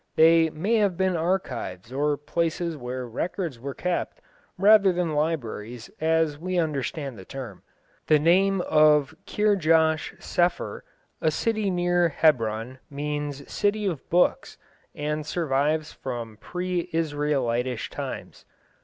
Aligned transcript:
They 0.15 0.49
may 0.49 0.77
have 0.77 0.97
been 0.97 1.15
archives 1.15 1.93
or 1.93 2.17
places 2.17 2.75
where 2.75 3.07
records 3.07 3.59
were 3.59 3.75
kept, 3.75 4.19
rather 4.57 4.91
than 4.91 5.13
libraries 5.13 5.91
as 6.01 6.39
we 6.39 6.57
understand 6.57 7.19
the 7.19 7.23
term. 7.23 7.61
The 8.07 8.17
name 8.17 8.61
of 8.61 9.13
Kirjath 9.27 10.19
sepher, 10.19 10.81
a 11.21 11.29
city 11.29 11.69
near 11.69 12.09
Hebron, 12.09 12.79
means 12.89 13.47
"city 13.47 13.85
of 13.85 14.09
books," 14.09 14.57
and 14.95 15.23
survives 15.23 15.93
from 15.93 16.37
pre 16.37 16.89
Israelitish 16.91 17.91
times. 17.91 18.43